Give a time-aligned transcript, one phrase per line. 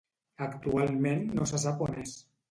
[0.45, 2.15] Actualment no se sap on és.